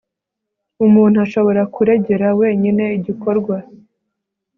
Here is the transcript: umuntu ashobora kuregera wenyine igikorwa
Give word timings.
umuntu 0.85 1.17
ashobora 1.25 1.61
kuregera 1.75 2.27
wenyine 2.39 2.83
igikorwa 2.97 3.55